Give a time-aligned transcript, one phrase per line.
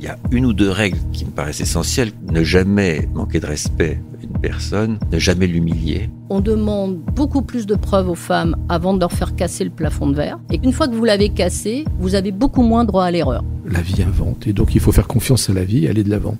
[0.00, 2.12] Il y a une ou deux règles qui me paraissent essentielles.
[2.30, 6.08] Ne jamais manquer de respect à une personne, ne jamais l'humilier.
[6.30, 10.06] On demande beaucoup plus de preuves aux femmes avant de leur faire casser le plafond
[10.06, 10.38] de verre.
[10.52, 13.42] Et une fois que vous l'avez cassé, vous avez beaucoup moins droit à l'erreur.
[13.66, 16.36] La vie invente et donc il faut faire confiance à la vie, aller de l'avant.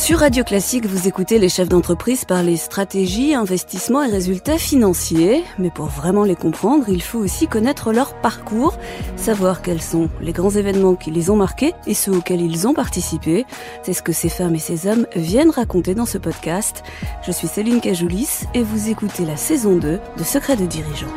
[0.00, 5.44] Sur Radio Classique, vous écoutez les chefs d'entreprise parler stratégie, investissement et résultats financiers.
[5.58, 8.78] Mais pour vraiment les comprendre, il faut aussi connaître leur parcours,
[9.16, 12.72] savoir quels sont les grands événements qui les ont marqués et ceux auxquels ils ont
[12.72, 13.44] participé.
[13.82, 16.82] C'est ce que ces femmes et ces hommes viennent raconter dans ce podcast.
[17.22, 21.12] Je suis Céline Cajoulis et vous écoutez la saison 2 de Secrets de dirigeants.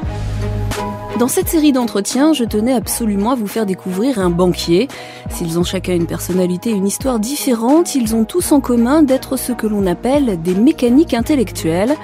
[1.23, 4.90] Dans cette série d'entretiens, je tenais absolument à vous faire découvrir un banquier.
[5.30, 9.38] S'ils ont chacun une personnalité et une histoire différente, ils ont tous en commun d'être
[9.38, 11.96] ce que l'on appelle des mécaniques intellectuelles.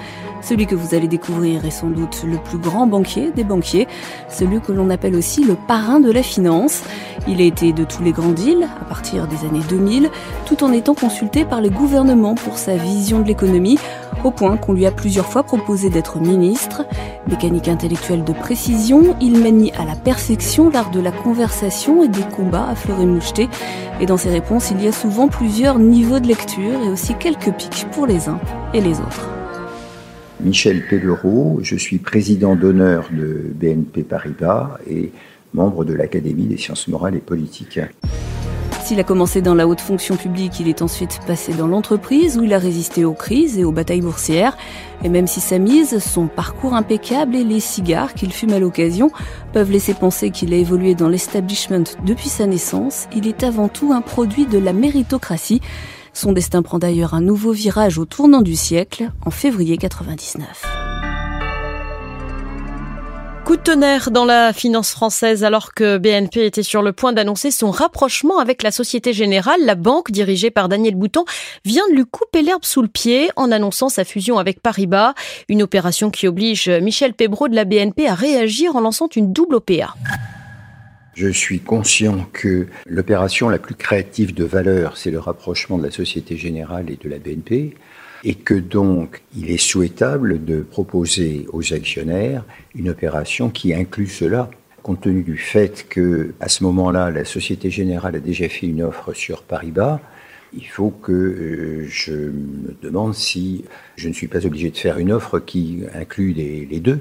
[0.42, 3.86] Celui que vous allez découvrir est sans doute le plus grand banquier des banquiers,
[4.28, 6.82] celui que l'on appelle aussi le parrain de la finance.
[7.28, 10.10] Il a été de tous les grands deals à partir des années 2000,
[10.46, 13.78] tout en étant consulté par les gouvernements pour sa vision de l'économie,
[14.24, 16.84] au point qu'on lui a plusieurs fois proposé d'être ministre.
[17.28, 22.22] Mécanique intellectuelle de précision, il manie à la perfection l'art de la conversation et des
[22.34, 23.48] combats à fleur et moucheté.
[24.00, 27.52] Et dans ses réponses, il y a souvent plusieurs niveaux de lecture et aussi quelques
[27.52, 28.40] pics pour les uns
[28.72, 29.39] et les autres.
[30.42, 35.12] Michel Pellereau, je suis président d'honneur de BNP Paribas et
[35.52, 37.80] membre de l'Académie des sciences morales et politiques.
[38.82, 42.42] S'il a commencé dans la haute fonction publique, il est ensuite passé dans l'entreprise où
[42.42, 44.56] il a résisté aux crises et aux batailles boursières.
[45.04, 49.10] Et même si sa mise, son parcours impeccable et les cigares qu'il fume à l'occasion
[49.52, 53.92] peuvent laisser penser qu'il a évolué dans l'establishment depuis sa naissance, il est avant tout
[53.92, 55.60] un produit de la méritocratie.
[56.12, 60.80] Son destin prend d'ailleurs un nouveau virage au tournant du siècle, en février 99.
[63.44, 67.50] Coup de tonnerre dans la finance française alors que BNP était sur le point d'annoncer
[67.50, 69.64] son rapprochement avec la Société Générale.
[69.64, 71.24] La banque, dirigée par Daniel Bouton,
[71.64, 75.14] vient de lui couper l'herbe sous le pied en annonçant sa fusion avec Paribas.
[75.48, 79.56] Une opération qui oblige Michel Pébreau de la BNP à réagir en lançant une double
[79.56, 79.94] OPA.
[81.14, 85.90] Je suis conscient que l'opération la plus créative de valeur, c'est le rapprochement de la
[85.90, 87.74] Société Générale et de la BNP,
[88.22, 92.44] et que donc il est souhaitable de proposer aux actionnaires
[92.74, 94.50] une opération qui inclut cela.
[94.82, 98.82] Compte tenu du fait que, à ce moment-là, la Société Générale a déjà fait une
[98.82, 100.00] offre sur Paribas,
[100.52, 103.64] il faut que euh, je me demande si
[103.96, 107.00] je ne suis pas obligé de faire une offre qui inclut les, les deux.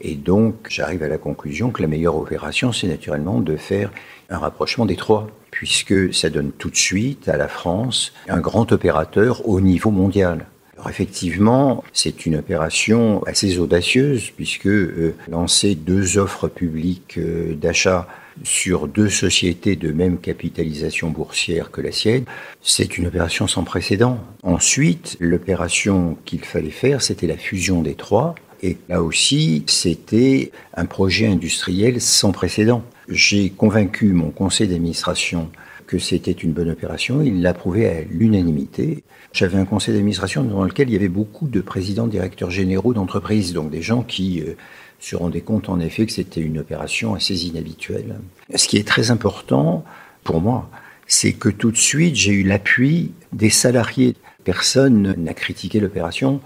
[0.00, 3.90] Et donc, j'arrive à la conclusion que la meilleure opération, c'est naturellement de faire
[4.30, 8.70] un rapprochement des trois, puisque ça donne tout de suite à la France un grand
[8.72, 10.46] opérateur au niveau mondial.
[10.76, 18.06] Alors effectivement, c'est une opération assez audacieuse, puisque euh, lancer deux offres publiques euh, d'achat
[18.44, 22.24] sur deux sociétés de même capitalisation boursière que la sienne,
[22.62, 24.20] c'est une opération sans précédent.
[24.44, 30.86] Ensuite, l'opération qu'il fallait faire, c'était la fusion des trois, et là aussi, c'était un
[30.86, 32.82] projet industriel sans précédent.
[33.08, 35.50] J'ai convaincu mon conseil d'administration
[35.86, 37.22] que c'était une bonne opération.
[37.22, 39.04] Il l'a prouvé à l'unanimité.
[39.32, 43.52] J'avais un conseil d'administration dans lequel il y avait beaucoup de présidents, directeurs généraux d'entreprises,
[43.52, 44.54] donc des gens qui euh,
[45.00, 48.16] se rendaient compte en effet que c'était une opération assez inhabituelle.
[48.54, 49.84] Ce qui est très important
[50.24, 50.68] pour moi,
[51.06, 54.14] c'est que tout de suite, j'ai eu l'appui des salariés.
[54.44, 56.40] Personne n'a critiqué l'opération.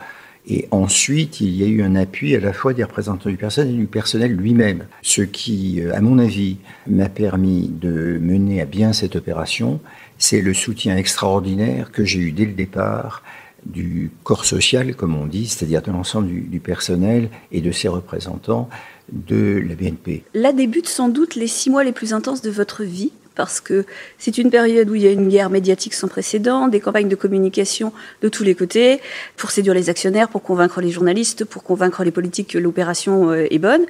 [0.49, 3.75] Et ensuite, il y a eu un appui à la fois des représentants du personnel
[3.75, 4.87] et du personnel lui-même.
[5.03, 6.57] Ce qui, euh, à mon avis,
[6.89, 9.81] m'a permis de mener à bien cette opération,
[10.19, 13.23] c'est le soutien extraordinaire que j'ai eu dès le départ
[13.65, 18.69] du corps social, comme on dit, c'est-à-dire de l'ensemble du, personnel et de ses représentants
[19.13, 20.25] de la BNP.
[20.35, 23.85] Là débutent sans doute les six mois les plus intenses de votre vie parce que
[24.19, 27.17] c'est une période où il y a une guerre médiatique sans précédent, des campagnes de
[27.17, 29.01] communication de tous les côtés,
[29.37, 33.47] pour séduire les actionnaires, pour convaincre les journalistes, pour convaincre les politiques que l'opération euh,
[33.51, 33.83] est bonne.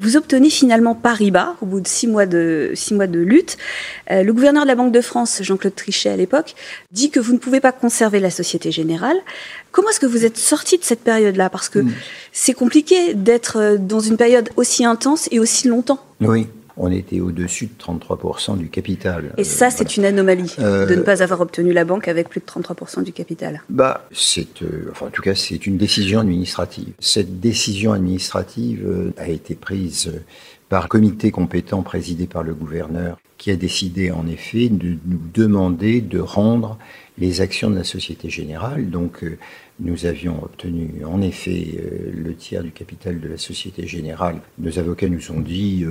[0.00, 3.56] Vous obtenez finalement Paribas au bout de six mois de, six mois de lutte.
[4.10, 6.54] Euh, le gouverneur de la Banque de France, Jean-Claude Trichet à l'époque,
[6.92, 9.16] dit que vous ne pouvez pas conserver la Société Générale.
[9.72, 11.48] Comment est-ce que vous êtes sorti de cette période-là?
[11.48, 11.92] Parce que hmm.
[12.32, 16.00] c'est compliqué d'être euh, dans une période aussi intense et aussi longtemps.
[16.20, 16.46] Oui,
[16.82, 19.34] on était au-dessus de 33% du capital.
[19.36, 22.40] Et ça, c'est une anomalie euh, de ne pas avoir obtenu la banque avec plus
[22.40, 23.62] de 33% du capital.
[23.68, 26.94] Bah, c'est, euh, enfin, en tout cas, c'est une décision administrative.
[26.98, 30.10] Cette décision administrative euh, a été prise
[30.70, 35.20] par un comité compétent présidé par le gouverneur qui a décidé en effet de nous
[35.34, 36.78] demander de rendre
[37.18, 38.88] les actions de la Société Générale.
[38.88, 39.24] Donc
[39.80, 41.78] nous avions obtenu en effet
[42.14, 44.40] le tiers du capital de la Société Générale.
[44.58, 45.84] Nos avocats nous ont dit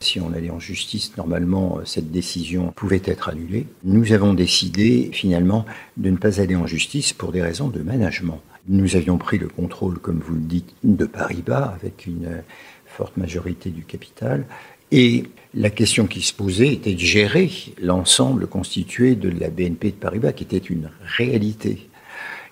[0.00, 3.66] Si on allait en justice, normalement, cette décision pouvait être annulée.
[3.84, 5.66] Nous avons décidé finalement
[5.96, 8.40] de ne pas aller en justice pour des raisons de management.
[8.68, 12.42] Nous avions pris le contrôle, comme vous le dites, de Paris-Bas avec une
[12.86, 14.44] forte majorité du capital.
[14.92, 15.24] Et
[15.54, 17.50] la question qui se posait était de gérer
[17.80, 21.88] l'ensemble constitué de la BNP de Paris-Bas, qui était une réalité.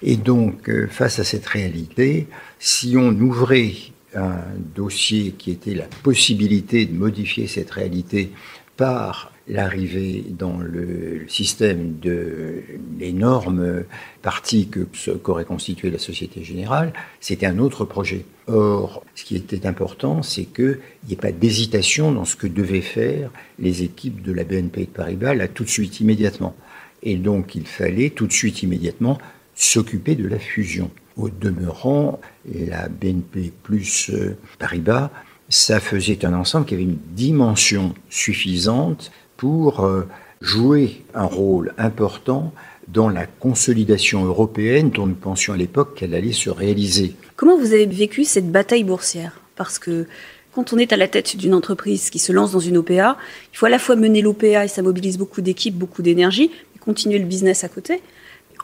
[0.03, 2.27] Et donc, euh, face à cette réalité,
[2.59, 3.73] si on ouvrait
[4.17, 4.39] un
[4.75, 8.33] dossier qui était la possibilité de modifier cette réalité
[8.77, 12.63] par l'arrivée dans le système de
[12.99, 13.85] l'énorme
[14.23, 14.81] partie que
[15.23, 18.25] qu'aurait constitué la Société Générale, c'était un autre projet.
[18.49, 22.81] Or, ce qui était important, c'est qu'il n'y ait pas d'hésitation dans ce que devaient
[22.81, 26.57] faire les équipes de la BNP de Paribas, là, tout de suite, immédiatement.
[27.03, 29.19] Et donc, il fallait tout de suite, immédiatement,
[29.55, 30.91] s'occuper de la fusion.
[31.17, 32.21] Au demeurant,
[32.53, 35.11] la BNP plus euh, Paribas,
[35.49, 40.07] ça faisait un ensemble qui avait une dimension suffisante pour euh,
[40.41, 42.53] jouer un rôle important
[42.89, 47.15] dans la consolidation européenne dont nous pensions à l'époque qu'elle allait se réaliser.
[47.37, 49.41] Comment vous avez vécu cette bataille boursière?
[49.57, 50.07] Parce que
[50.55, 53.17] quand on est à la tête d'une entreprise qui se lance dans une OPA,
[53.53, 56.79] il faut à la fois mener l'OPA et ça mobilise beaucoup d'équipes, beaucoup d'énergie, et
[56.79, 58.01] continuer le business à côté.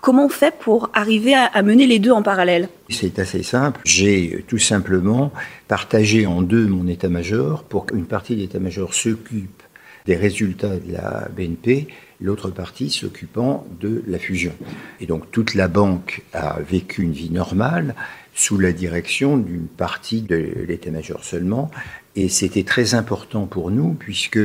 [0.02, 2.69] Comment on fait pour arriver à, mener les deux en parallèle?
[2.88, 3.81] C'est assez simple.
[3.84, 5.32] J'ai tout simplement
[5.69, 9.62] partagé en deux mon état-major pour qu'une partie de l'état-major s'occupe
[10.04, 11.87] des résultats de la BNP,
[12.20, 14.52] l'autre partie s'occupant de la fusion.
[15.00, 17.94] Et donc toute la banque a vécu une vie normale
[18.34, 21.70] sous la direction d'une partie de l'état-major seulement.
[22.14, 24.38] Et c'était très important pour nous puisque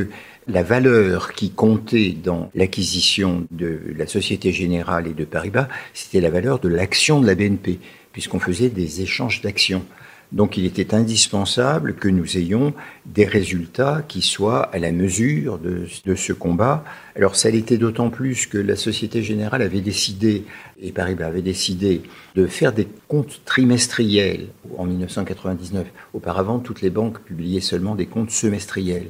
[0.46, 6.30] la valeur qui comptait dans l'acquisition de la Société Générale et de Paribas, c'était la
[6.30, 7.78] valeur de l'action de la BNP,
[8.12, 9.84] puisqu'on faisait des échanges d'actions.
[10.30, 12.74] Donc il était indispensable que nous ayons
[13.06, 16.84] des résultats qui soient à la mesure de, ce combat.
[17.16, 20.44] Alors ça l'était d'autant plus que la Société Générale avait décidé,
[20.80, 22.02] et Paribas avait décidé,
[22.34, 25.86] de faire des comptes trimestriels en 1999.
[26.12, 29.08] Auparavant, toutes les banques publiaient seulement des comptes semestriels.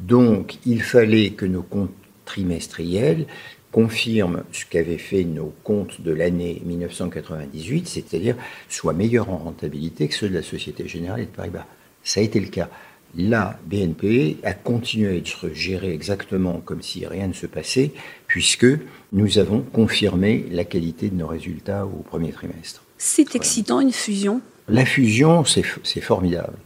[0.00, 1.94] Donc il fallait que nos comptes
[2.24, 3.26] trimestriels
[3.72, 8.36] confirment ce qu'avaient fait nos comptes de l'année 1998, c'est-à-dire
[8.68, 11.66] soient meilleurs en rentabilité que ceux de la Société Générale et de Paribas.
[12.02, 12.68] Ça a été le cas.
[13.16, 17.92] La BNP a continué à être gérée exactement comme si rien ne se passait,
[18.26, 18.66] puisque
[19.12, 22.82] nous avons confirmé la qualité de nos résultats au premier trimestre.
[22.98, 24.40] C'est excitant, une fusion?
[24.68, 26.58] La fusion, c'est formidable.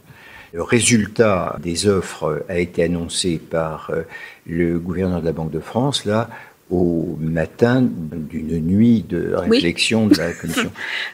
[0.51, 4.03] Le résultat des offres a été annoncé par euh,
[4.45, 6.29] le gouverneur de la Banque de France, là,
[6.69, 10.71] au matin d'une nuit de réflexion de la commission.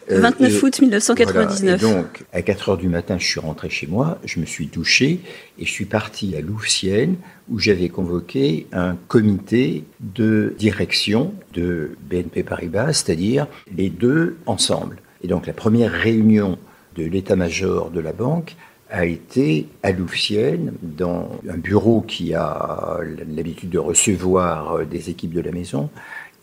[0.10, 1.82] 29 euh, août 1999.
[1.82, 5.20] donc, à 4 heures du matin, je suis rentré chez moi, je me suis douché
[5.58, 7.16] et je suis parti à Louvciennes
[7.50, 14.98] où j'avais convoqué un comité de direction de BNP Paribas, c'est-à-dire les deux ensemble.
[15.24, 16.58] Et donc, la première réunion
[16.96, 18.56] de l'état-major de la banque
[18.90, 25.34] a été à Louvciennes, dans un bureau qui a l'habitude de recevoir euh, des équipes
[25.34, 25.90] de la maison,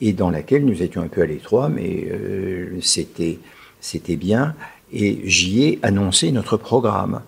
[0.01, 3.39] et dans laquelle nous étions un peu à l'étroit, mais euh, c'était,
[4.17, 4.55] bien.
[4.93, 7.23] Et j'y ai annoncé notre programme.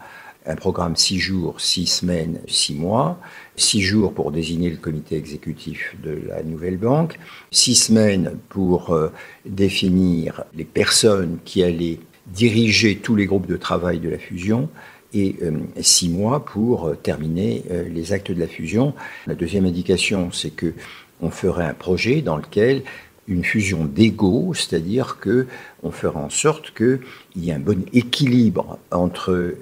[0.46, 3.18] Un programme six jours, six semaines, six mois.
[3.56, 7.18] Six jours pour désigner le comité exécutif de la nouvelle banque.
[7.50, 9.10] Six semaines pour euh,
[9.44, 14.68] définir les personnes qui allaient diriger tous les groupes de travail de la fusion
[15.14, 18.94] et euh, six mois pour euh, terminer euh, les actes de la fusion.
[19.26, 20.74] La deuxième indication, c'est que
[21.20, 22.82] on ferait un projet dans lequel
[23.26, 25.46] une fusion d'ego, c'est-à-dire que
[25.82, 27.00] on fera en sorte qu'il
[27.36, 29.54] y ait un bon équilibre entre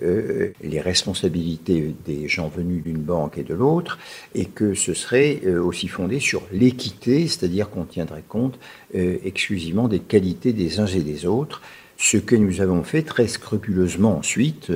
[0.62, 3.98] les responsabilités des gens venus d'une banque et de l'autre,
[4.36, 8.56] et que ce serait aussi fondé sur l'équité, c'est-à-dire qu'on tiendrait compte
[8.94, 11.60] exclusivement des qualités des uns et des autres,
[11.96, 14.70] ce que nous avons fait très scrupuleusement ensuite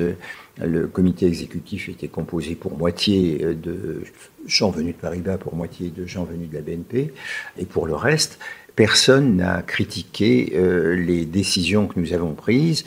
[0.67, 4.03] le comité exécutif était composé pour moitié de
[4.47, 7.13] gens venus de Paribas, pour moitié de gens venus de la BNP.
[7.59, 8.39] Et pour le reste,
[8.77, 12.85] personne n'a critiqué euh, les décisions que nous avons prises.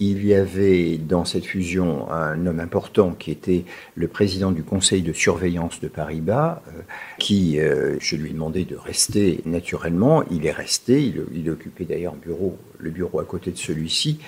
[0.00, 3.64] Il y avait dans cette fusion un homme important qui était
[3.96, 6.82] le président du conseil de surveillance de Paribas, euh,
[7.18, 10.22] qui, euh, je lui ai demandé de rester naturellement.
[10.30, 11.02] Il est resté,
[11.34, 14.20] il, occupait d'ailleurs bureau, le bureau à côté de celui-ci.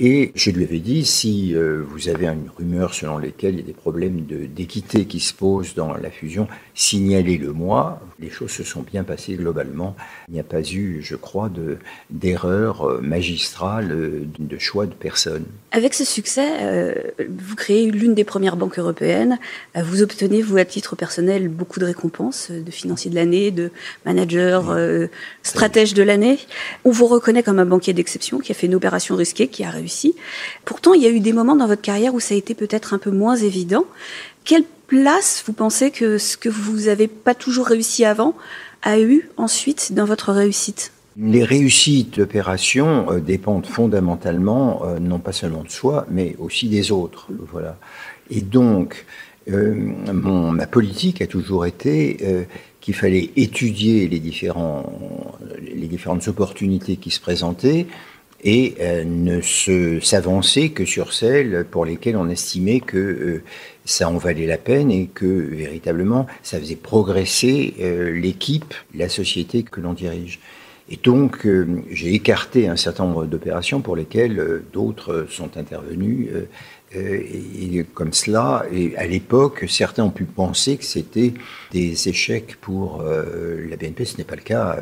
[0.00, 3.64] Et je lui avais dit, si euh, vous avez une rumeur selon laquelle il y
[3.64, 6.46] a des problèmes d'équité qui se posent dans la fusion,
[6.78, 8.00] signalez-le moi.
[8.20, 9.96] Les choses se sont bien passées globalement.
[10.28, 11.50] Il n'y a pas eu, je crois,
[12.08, 15.44] d'erreur euh, magistrale euh, de choix de personne.
[15.72, 19.38] Avec ce succès, vous créez l'une des premières banques européennes.
[19.74, 23.70] vous obtenez, vous, à titre personnel, beaucoup de récompenses de financier de l'année, de
[24.06, 24.74] manager,
[25.42, 26.38] stratège de l'année.
[26.84, 29.70] On vous reconnaît comme un banquier d'exception qui a fait une opération risquée, qui a
[29.70, 30.14] réussi
[30.64, 32.94] Pourtant, il y a eu des moments dans votre carrière où ça a été peut-être
[32.94, 33.84] un peu moins évident.
[34.44, 38.34] Quelle place vous pensez que ce que vous n'avez pas toujours réussi avant
[38.82, 40.90] a eu ensuite dans votre réussite?
[41.16, 46.90] Les réussites d'opération euh, dépendent fondamentalement euh, non pas seulement de soi, mais aussi des
[46.90, 47.28] autres.
[47.52, 47.76] Voilà.
[48.30, 49.04] Et donc,
[49.50, 49.74] euh,
[50.10, 52.46] ma politique a toujours été
[52.80, 54.88] qu'il fallait étudier les, différentes
[56.28, 57.86] opportunités qui se présentaient,
[58.44, 59.40] et euh, ne
[60.00, 63.42] s'avancer que sur celles pour lesquelles on estimait que euh,
[63.84, 69.64] ça en valait la peine et que véritablement ça faisait progresser euh, l'équipe, la société
[69.64, 70.38] que l'on dirige.
[70.90, 71.46] Et donc
[71.90, 76.30] j'ai écarté un certain nombre d'opérations pour lesquelles d'autres sont intervenus.
[76.94, 78.64] et, comme cela,
[78.96, 81.34] à l'époque, certains ont pu penser que c'était
[81.72, 84.06] des échecs pour la BNP.
[84.06, 84.78] Ce n'est pas le cas.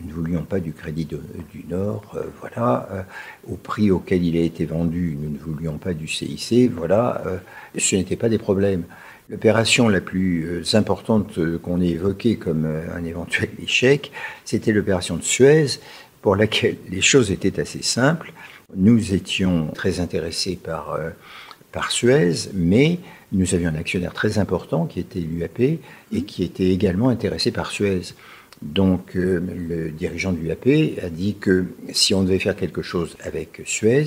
[0.00, 2.88] Nous ne voulions pas du crédit du Nord, euh, voilà.
[2.90, 3.02] Euh,
[3.48, 7.22] au prix auquel il a été vendu, nous ne voulions pas du CIC, voilà.
[7.26, 7.36] Euh,
[7.78, 8.84] ce n'était pas des problèmes.
[9.30, 14.12] L'opération la plus importante qu'on ait évoquée comme un éventuel échec,
[14.44, 15.78] c'était l'opération de Suez,
[16.20, 18.32] pour laquelle les choses étaient assez simples.
[18.76, 20.98] Nous étions très intéressés par,
[21.72, 22.98] par Suez, mais
[23.32, 27.70] nous avions un actionnaire très important qui était l'UAP et qui était également intéressé par
[27.70, 28.14] Suez.
[28.62, 33.16] Donc euh, le dirigeant de l'UAP a dit que si on devait faire quelque chose
[33.22, 34.06] avec Suez,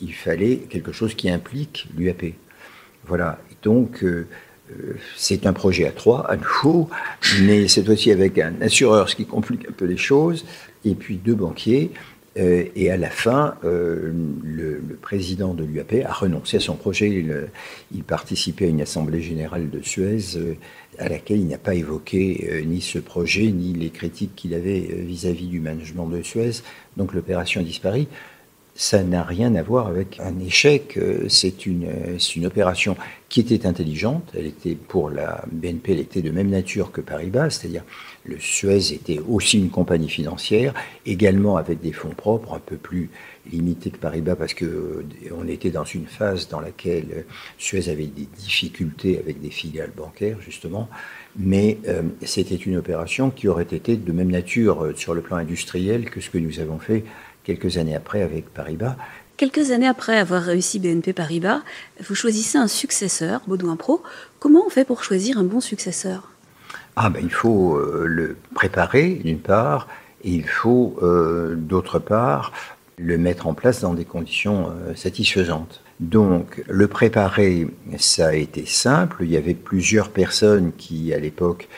[0.00, 2.34] il fallait quelque chose qui implique l'UAP.
[3.06, 3.38] Voilà.
[3.62, 4.26] donc euh,
[4.72, 6.88] euh, c'est un projet à trois, à nouveau,
[7.42, 10.46] mais cette fois-ci avec un assureur, ce qui complique un peu les choses,
[10.84, 11.90] et puis deux banquiers.
[12.36, 17.08] Et à la fin, le, président de l'UAP a renoncé à son projet.
[17.08, 17.48] Il,
[17.94, 20.38] il, participait à une assemblée générale de Suez
[20.98, 24.88] à laquelle il n'a pas évoqué euh, ni ce projet, ni les critiques qu'il avait
[24.90, 26.62] euh, vis-à-vis du management de Suez.
[26.96, 28.06] Donc l'opération a disparu.
[28.76, 30.96] Ça n'a rien à voir avec un échec.
[30.96, 31.86] Euh, c'est une,
[32.34, 32.96] une opération
[33.28, 34.32] qui était intelligente.
[34.36, 37.84] Elle était pour la BNP, elle était de même nature que Paribas, c'est-à-dire
[38.24, 40.74] le Suez était aussi une compagnie financière,
[41.06, 43.10] également avec des fonds propres un peu plus
[43.48, 45.04] limité que Paribas parce que euh,
[45.36, 47.22] on était dans une phase dans laquelle euh,
[47.58, 50.88] Suez avait des difficultés avec des filiales bancaires justement,
[51.36, 51.78] mais
[52.22, 56.30] c'était une opération qui aurait été de même nature sur le plan industriel que ce
[56.30, 57.04] que nous avons fait
[57.44, 58.96] quelques années après avec Paribas.
[59.36, 61.60] Quelques années après avoir réussi BNP Paribas,
[62.00, 64.02] vous choisissez un successeur, Baudouin Pro.
[64.38, 66.30] Comment on fait pour choisir un bon successeur?
[66.96, 69.88] Ah ben il faut le préparer d'une part,
[70.22, 70.96] et il faut
[71.56, 72.52] d'autre part
[72.98, 75.82] le mettre en place dans des conditions euh, satisfaisantes.
[76.00, 79.18] Donc, le préparer, ça a été simple.
[79.22, 81.68] Il y avait plusieurs personnes qui, à l'époque,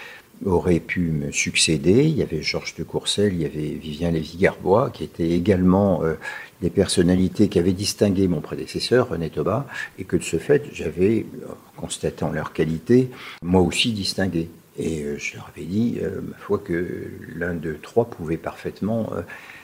[0.45, 2.05] auraient pu me succéder.
[2.05, 6.15] Il y avait Georges de Courcelles, il y avait Vivien Lévy-Garbois, qui étaient également euh,
[6.61, 9.67] des personnalités qui avaient distingué mon prédécesseur, René Toba,
[9.99, 13.11] et que de ce fait, j'avais, euh, constatant leur qualité,
[13.43, 14.51] moi aussi distingué.
[14.79, 19.11] Et je leur avais dit, ma foi, que l'un de trois pouvait parfaitement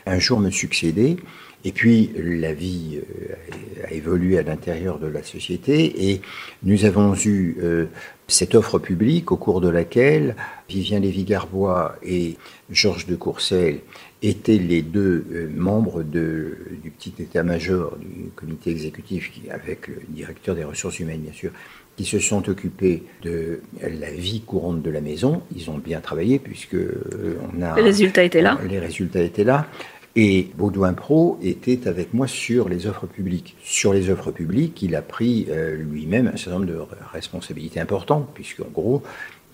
[0.07, 1.19] un jour me succéder.
[1.65, 6.21] Et puis la vie euh, a évolué à l'intérieur de la société et
[6.65, 7.87] nous avons eu euh,
[8.27, 10.35] cette offre publique au cours de laquelle
[10.69, 12.37] Vivien Lévy-Garbois et
[12.71, 13.81] Georges de Courcelles
[14.23, 20.57] étaient les deux euh, membres de, du petit état-major du comité exécutif avec le directeur
[20.57, 21.53] des ressources humaines bien sûr
[21.97, 25.43] qui se sont occupés de la vie courante de la maison.
[25.55, 28.59] Ils ont bien travaillé puisque on a les résultats étaient là.
[28.67, 29.67] Les résultats étaient là.
[30.15, 33.57] Et Baudouin Pro était avec moi sur les offres publiques.
[33.63, 36.79] Sur les offres publiques, il a pris euh, lui-même un certain nombre de
[37.13, 39.03] responsabilités importantes, puisqu'en gros,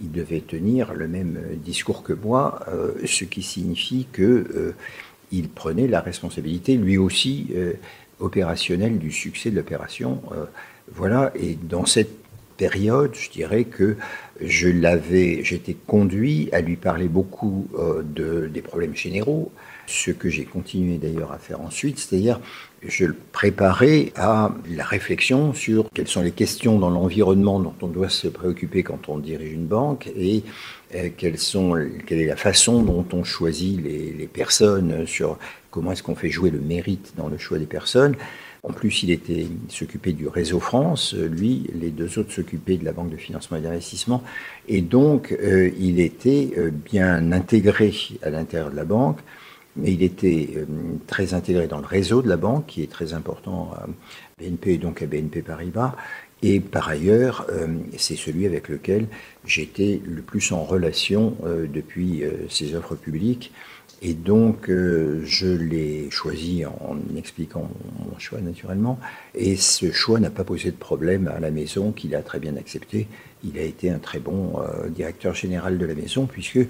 [0.01, 4.75] il devait tenir le même euh, discours que moi, euh, ce qui signifie que
[5.31, 7.49] il prenait la responsabilité, lui aussi,
[8.19, 10.23] opérationnelle du succès de l'opération.
[10.91, 12.18] voilà, et dans cette
[12.59, 13.97] période, je dirais que
[14.43, 17.69] je l'avais, j'étais conduit à lui parler beaucoup
[18.05, 19.51] de, des problèmes généraux,
[19.87, 22.41] ce que j'ai continué d'ailleurs à faire ensuite, c'est-à-dire
[22.87, 27.89] je le préparais à la réflexion sur quelles sont les questions dans l'environnement dont on
[27.89, 30.45] doit se préoccuper quand on dirige une banque et
[30.95, 31.75] euh, quelles sont,
[32.07, 35.39] quelle est la façon dont on choisit les, les personnes, sur
[35.71, 38.15] comment est-ce qu'on fait jouer le mérite dans le choix des personnes.
[38.63, 41.15] En plus, il était s'occupait du réseau France.
[41.15, 44.23] Lui, les deux autres s'occupaient de la banque de financement et d'investissement.
[44.67, 49.21] Et donc, euh, il était euh, bien intégré à l'intérieur de la banque.
[49.77, 50.65] Mais il était euh,
[51.07, 53.87] très intégré dans le réseau de la banque, qui est très important à
[54.41, 55.95] BNP et donc à BNP Paribas.
[56.43, 57.49] Et par ailleurs,
[57.97, 59.09] c'est celui avec lequel
[59.45, 63.51] j'étais le plus en relation depuis ces offres publiques.
[64.01, 67.69] Et donc, euh, je l'ai choisi en expliquant
[68.09, 68.99] mon choix naturellement.
[69.35, 72.57] Et ce choix n'a pas posé de problème à la maison, qu'il a très bien
[72.57, 73.09] accepté.
[73.43, 76.61] Il a été un très bon euh, directeur général de la maison, puisque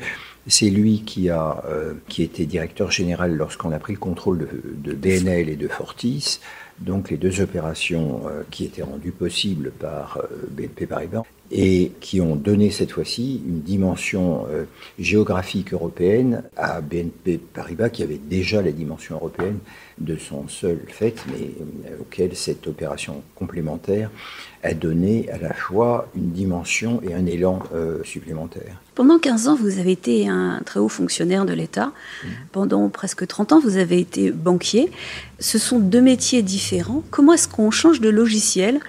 [0.47, 4.93] c'est lui qui a euh, qui était directeur général lorsqu'on a pris le contrôle de,
[4.93, 6.41] de, BNL et de Fortis.
[6.79, 12.71] Donc les deux opérations qui étaient rendues possibles par BNP Paribas et qui ont donné
[12.71, 14.65] cette fois-ci une dimension euh,
[14.99, 19.59] géographique européenne à BNP Paribas, qui avait déjà la dimension européenne
[19.99, 21.51] de son seul fait, mais
[21.87, 24.11] euh, auquel cette opération complémentaire
[24.63, 28.81] a donné à la fois une dimension et un élan euh, supplémentaire.
[28.95, 31.87] Pendant 15 ans, vous avez été un très haut fonctionnaire de l'État.
[31.87, 32.29] Mmh.
[32.53, 34.91] Pendant presque 30 ans, vous avez été banquier.
[35.39, 37.05] Ce sont deux métiers différents.
[37.11, 38.81] Comment est-ce qu'on change de logiciel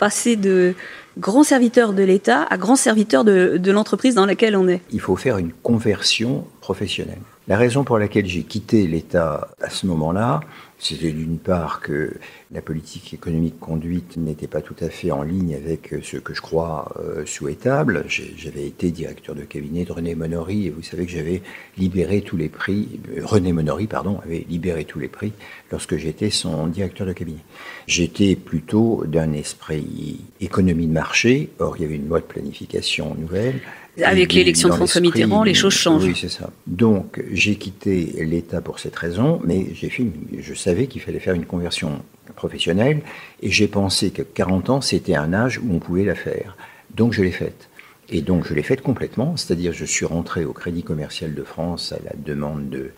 [0.00, 0.74] passer de
[1.18, 4.80] grand serviteur de l'État à grand serviteur de, de l'entreprise dans laquelle on est.
[4.90, 7.20] Il faut faire une conversion professionnelle.
[7.46, 10.40] La raison pour laquelle j'ai quitté l'État à ce moment-là,
[10.80, 12.14] c'était d'une part que
[12.52, 16.40] la politique économique conduite n'était pas tout à fait en ligne avec ce que je
[16.40, 18.04] crois euh, souhaitable.
[18.08, 21.42] J'avais été directeur de cabinet de René Monory et vous savez que j'avais
[21.76, 23.00] libéré tous les prix.
[23.16, 25.32] Euh, René Monory, pardon, avait libéré tous les prix
[25.70, 27.44] lorsque j'étais son directeur de cabinet.
[27.86, 31.50] J'étais plutôt d'un esprit économie de marché.
[31.58, 33.60] Or, il y avait une loi de planification nouvelle.
[34.02, 36.04] Avec l'élection de François Mitterrand, les choses changent.
[36.04, 36.50] Oui, c'est ça.
[36.66, 40.06] Donc, j'ai quitté l'État pour cette raison, mais j'ai fait,
[40.38, 42.02] je savais qu'il fallait faire une conversion
[42.36, 43.02] professionnelle,
[43.42, 46.56] et j'ai pensé que 40 ans, c'était un âge où on pouvait la faire.
[46.94, 47.68] Donc, je l'ai faite.
[48.12, 51.92] Et donc, je l'ai faite complètement, c'est-à-dire je suis rentré au Crédit commercial de France
[51.92, 52.90] à la demande de,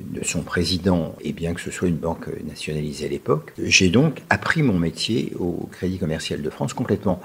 [0.00, 4.22] de son président, et bien que ce soit une banque nationalisée à l'époque, j'ai donc
[4.30, 7.20] appris mon métier au Crédit commercial de France complètement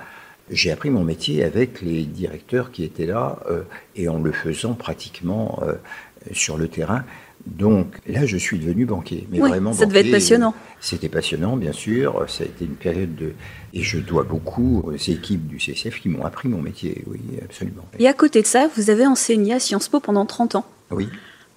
[0.49, 3.63] j'ai appris mon métier avec les directeurs qui étaient là euh,
[3.95, 5.73] et en le faisant pratiquement euh,
[6.31, 7.03] sur le terrain.
[7.45, 9.27] Donc là, je suis devenu banquier.
[9.31, 10.55] Mais vraiment ça devait être passionnant.
[10.79, 12.25] C'était passionnant, bien sûr.
[12.27, 13.33] Ça a été une période de.
[13.73, 17.85] Et je dois beaucoup aux équipes du CCF qui m'ont appris mon métier, oui, absolument.
[17.99, 20.65] Et à côté de ça, vous avez enseigné à Sciences Po pendant 30 ans.
[20.89, 21.07] Oui.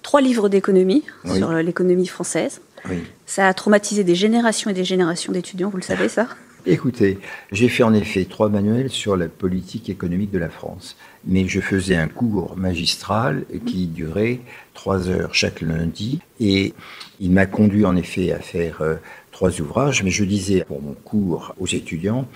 [0.03, 2.61] Trois livres d'économie sur l'économie française.
[2.87, 2.97] Oui.
[3.25, 6.27] Ça a traumatisé des générations et des générations d'étudiants, vous le savez, ça?
[6.65, 7.19] Écoutez,
[7.53, 11.61] j'ai fait en effet trois manuels sur la politique économique de la France, mais je
[11.61, 14.41] faisais un cours magistral qui durait
[14.73, 16.73] trois heures chaque lundi, et
[17.21, 18.95] il m'a conduit en effet à faire euh,
[19.31, 22.27] trois ouvrages, mais je disais pour mon cours aux étudiants,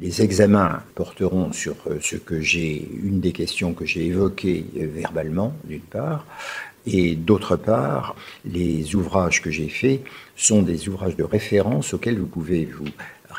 [0.00, 4.86] les examens porteront sur euh, ce que j'ai, une des questions que j'ai évoquées euh,
[4.94, 6.24] verbalement, d'une part,
[6.86, 8.14] et d'autre part,
[8.44, 10.02] les ouvrages que j'ai faits
[10.36, 12.88] sont des ouvrages de référence auxquels vous pouvez vous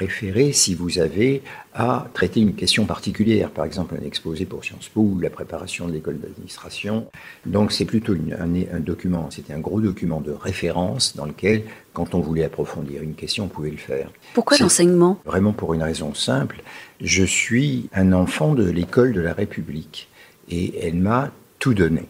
[0.03, 1.41] référer si vous avez
[1.73, 5.87] à traiter une question particulière, par exemple un exposé pour Sciences Po ou la préparation
[5.87, 7.07] de l'école d'administration.
[7.45, 11.63] Donc c'est plutôt un, document, c'était un gros document de référence dans lequel,
[11.93, 14.11] quand on voulait approfondir une question, on pouvait le faire.
[14.33, 15.19] Pourquoi l'enseignement?
[15.25, 16.61] Vraiment pour une raison simple.
[17.01, 20.09] Je suis un enfant de l'école de la République
[20.49, 22.03] et elle m'a tout donné.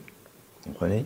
[0.65, 1.05] Vous comprenez?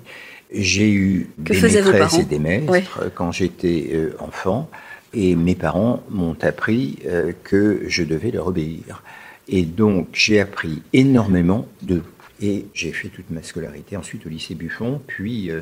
[0.52, 4.69] J'ai eu des maîtresses et des maîtres quand j'étais euh, enfant
[5.13, 9.04] et mes parents m'ont appris euh, que je devais leur obéir.
[9.48, 12.02] Et donc j'ai appris énormément de
[12.41, 15.62] et j'ai fait toute ma scolarité ensuite au lycée Buffon, puis euh,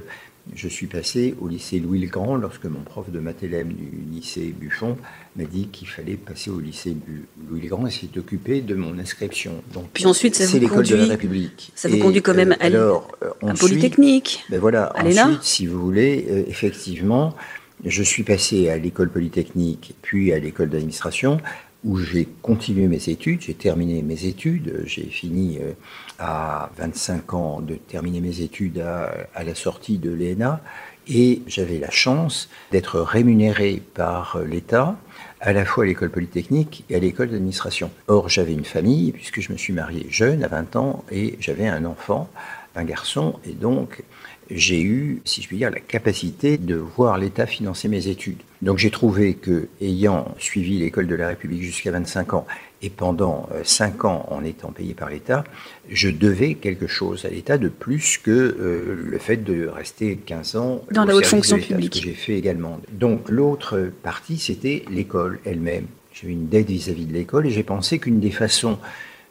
[0.53, 4.53] je suis passé au lycée Louis le Grand lorsque mon prof de matélème du lycée
[4.57, 4.97] Buffon
[5.37, 6.95] m'a dit qu'il fallait passer au lycée
[7.49, 9.63] Louis le Grand et s'est occupé de mon inscription.
[9.73, 11.71] Donc, puis ensuite, ça c'est l'école de la République.
[11.75, 13.07] Ça vous conduit quand même à, alors,
[13.59, 14.43] Polytechnique.
[14.49, 17.35] Ben voilà, ensuite, si vous voulez, effectivement,
[17.83, 21.39] je suis passé à l'école polytechnique, puis à l'école d'administration,
[21.85, 25.73] où j'ai continué mes études, j'ai terminé mes études, j'ai fini euh,
[26.17, 30.61] à 25 ans de terminer mes études à, la sortie de l'ENA,
[31.07, 34.97] et j'avais la chance d'être rémunéré par l'État
[35.39, 37.91] à la fois à l'école polytechnique et à l'école d'administration.
[38.07, 41.67] Or, j'avais une famille, puisque je me suis marié jeune, à 20 ans, et j'avais
[41.67, 42.27] un enfant,
[42.75, 44.03] un garçon, et donc
[44.49, 48.37] j'ai eu, si je puis dire, la capacité de voir l'État financer mes études.
[48.61, 52.47] Donc j'ai trouvé que, ayant suivi l'école de la République jusqu'à 25 ans
[52.81, 55.43] et pendant 5 ans en étant payé par l'État,
[55.89, 60.55] je devais quelque chose à l'État de plus que euh, le fait de rester 15
[60.55, 61.95] ans dans la haute fonction publique.
[61.95, 62.79] Ce que j'ai fait également.
[62.91, 65.87] Donc l'autre partie, c'était l'école elle-même.
[66.13, 68.77] J'ai eu une dette vis-à-vis de l'école et j'ai pensé qu'une des façons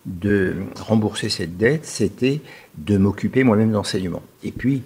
[0.07, 2.41] de rembourser cette dette, c'était
[2.77, 4.23] de m'occuper moi-même d'enseignement.
[4.43, 4.83] Et puis,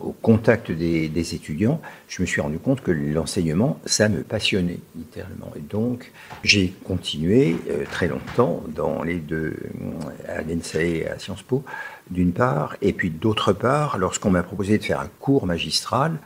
[0.00, 5.52] au contact des, étudiants, je me suis rendu compte que l'enseignement, ça me passionnait littéralement.
[5.56, 6.12] Et donc,
[6.44, 9.56] j'ai continué euh, très longtemps dans les deux,
[10.28, 11.64] à l'ENSA et à Sciences Po,
[12.10, 16.18] d'une part, et puis d'autre part, lorsqu'on m'a proposé de faire un cours magistral,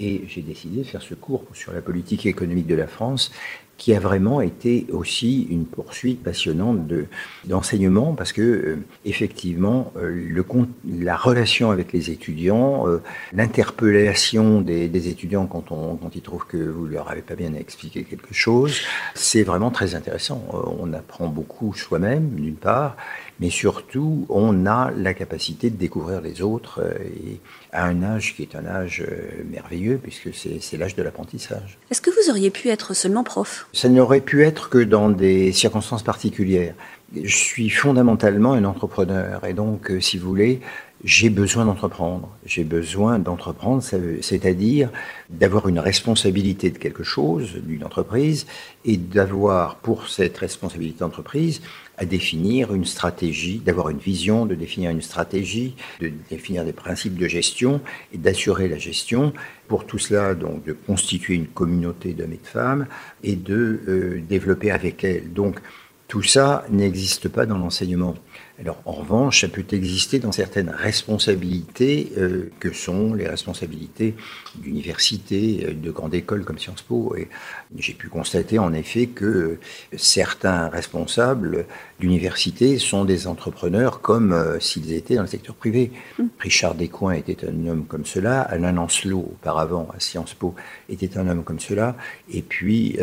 [0.00, 3.32] et j'ai décidé de faire ce cours sur la politique économique de la France,
[3.76, 7.06] qui a vraiment été aussi une poursuite passionnante de
[7.44, 10.42] d'enseignement parce que euh, effectivement euh,
[10.88, 16.56] la relation avec les étudiants, euh, l'interpellation des, étudiants quand on quand ils trouvent que
[16.56, 18.80] vous leur avez pas bien expliqué quelque chose,
[19.14, 20.42] c'est vraiment très intéressant.
[20.80, 22.96] on apprend beaucoup soi-même d'une part,
[23.40, 26.80] mais surtout on a la capacité de découvrir les autres
[27.26, 27.40] et
[27.72, 29.04] à un âge qui est un âge
[29.50, 31.78] merveilleux puisque c'est l'âge de l'apprentissage.
[31.90, 33.66] Est-ce que vous auriez pu être seulement prof?
[33.74, 36.74] Ça n'aurait pu être que dans des circonstances particulières.
[37.12, 40.60] Je suis fondamentalement un entrepreneur et donc, euh, si vous voulez,
[41.02, 42.30] j'ai besoin d'entreprendre.
[42.46, 44.90] J'ai besoin d'entreprendre, c'est-à-dire
[45.28, 48.46] d'avoir une responsabilité de quelque chose, d'une entreprise,
[48.84, 51.60] et d'avoir pour cette responsabilité d'entreprise
[51.98, 57.16] à définir une stratégie, d'avoir une vision, de définir une stratégie, de définir des principes
[57.16, 57.80] de gestion
[58.12, 59.32] et d'assurer la gestion.
[59.68, 62.86] Pour tout cela, donc, de constituer une communauté d'hommes et de femmes
[63.22, 65.32] et de euh, développer avec elles.
[65.32, 65.60] Donc,
[66.08, 68.14] tout ça n'existe pas dans l'enseignement.
[68.60, 74.14] Alors, en revanche, ça peut exister dans certaines responsabilités euh, que sont les responsabilités
[74.54, 77.16] d'universités, euh, de grandes écoles comme Sciences Po.
[77.16, 77.28] Et
[77.76, 79.58] j'ai pu constater en effet que
[79.96, 81.66] certains responsables
[81.98, 85.90] d'universités sont des entrepreneurs comme euh, s'ils étaient dans le secteur privé.
[86.20, 86.24] Mmh.
[86.38, 90.54] Richard Descoings était un homme comme cela, Alain Lancelot, auparavant à Sciences Po,
[90.88, 91.96] était un homme comme cela,
[92.32, 92.98] et puis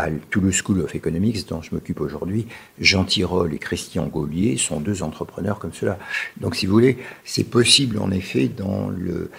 [0.00, 2.46] à Toulouse School of Economics, dont je m'occupe aujourd'hui,
[2.78, 5.98] Jean Tirole et Christian Gaulier sont deux entrepreneurs comme cela.
[6.40, 9.30] Donc, si vous voulez, c'est possible en effet dans le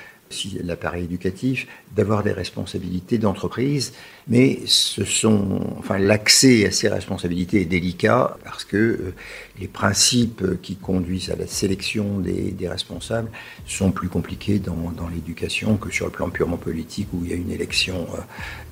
[0.64, 3.94] l'appareil éducatif, d'avoir des responsabilités d'entreprise,
[4.28, 9.14] mais ce sont, enfin, l'accès à ces responsabilités est délicat parce que euh,
[9.60, 13.30] les principes qui conduisent à la sélection des, responsables
[13.66, 17.36] sont plus compliqués dans, l'éducation que sur le plan purement politique où il y a
[17.36, 18.08] une élection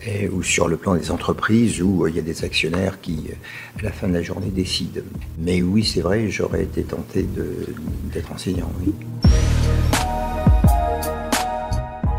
[0.08, 3.26] euh, ou sur le plan des entreprises où euh, il y a des actionnaires qui,
[3.80, 5.02] à la fin de la journée, décident.
[5.40, 7.26] Mais oui, c'est vrai, j'aurais été tenté
[8.14, 8.94] d'être enseignant, oui.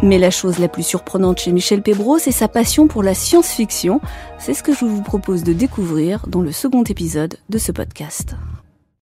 [0.03, 4.01] Mais la chose la plus surprenante chez Michel Pébro, c'est sa passion pour la science-fiction.
[4.39, 8.35] C'est ce que je vous propose de découvrir dans le second épisode de ce podcast.